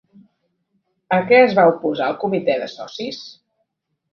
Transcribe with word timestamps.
A 1.17 1.19
què 1.31 1.41
es 1.47 1.53
va 1.61 1.67
oposar 1.73 2.09
el 2.15 2.17
comitè 2.25 2.59
de 2.63 2.73
socis? 2.75 3.21